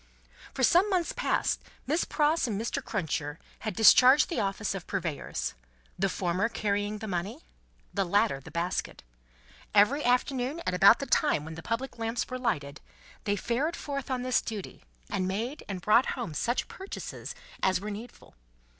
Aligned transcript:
For 0.55 0.63
some 0.63 0.89
months 0.89 1.13
past, 1.15 1.61
Miss 1.85 2.05
Pross 2.05 2.47
and 2.47 2.59
Mr. 2.59 2.83
Cruncher 2.83 3.37
had 3.59 3.75
discharged 3.75 4.29
the 4.29 4.39
office 4.39 4.73
of 4.73 4.87
purveyors; 4.87 5.53
the 5.99 6.09
former 6.09 6.49
carrying 6.49 6.97
the 6.97 7.07
money; 7.07 7.43
the 7.93 8.03
latter, 8.03 8.39
the 8.39 8.49
basket. 8.49 9.03
Every 9.75 10.03
afternoon 10.03 10.59
at 10.65 10.73
about 10.73 10.97
the 10.97 11.05
time 11.05 11.45
when 11.45 11.53
the 11.53 11.61
public 11.61 11.99
lamps 11.99 12.27
were 12.27 12.39
lighted, 12.39 12.81
they 13.25 13.35
fared 13.35 13.75
forth 13.75 14.09
on 14.09 14.23
this 14.23 14.41
duty, 14.41 14.83
and 15.07 15.27
made 15.27 15.61
and 15.69 15.81
brought 15.83 16.13
home 16.17 16.33
such 16.33 16.67
purchases 16.67 17.35
as 17.61 17.79
were 17.79 17.91
needful. 17.91 18.33